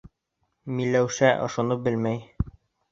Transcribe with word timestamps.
Миләүшә 0.79 1.31
ошоно 1.49 1.81
белмәй. 1.87 2.53